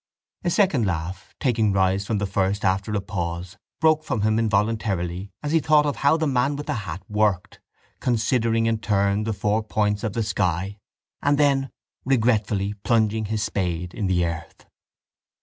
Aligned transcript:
A 0.43 0.49
second 0.49 0.87
laugh, 0.87 1.35
taking 1.39 1.73
rise 1.73 2.07
from 2.07 2.17
the 2.17 2.25
first 2.25 2.65
after 2.65 2.91
a 2.95 3.01
pause, 3.01 3.57
broke 3.79 4.03
from 4.03 4.21
him 4.21 4.39
involuntarily 4.39 5.29
as 5.43 5.51
he 5.51 5.59
thought 5.59 5.85
of 5.85 5.97
how 5.97 6.17
the 6.17 6.25
man 6.25 6.55
with 6.55 6.65
the 6.65 6.73
hat 6.73 7.03
worked, 7.07 7.59
considering 7.99 8.65
in 8.65 8.79
turn 8.79 9.25
the 9.25 9.31
four 9.33 9.61
points 9.61 10.03
of 10.03 10.13
the 10.13 10.23
sky 10.23 10.79
and 11.21 11.37
then 11.37 11.69
regretfully 12.03 12.73
plunging 12.83 13.25
his 13.25 13.43
spade 13.43 13.93
in 13.93 14.07
the 14.07 14.25
earth. 14.25 14.65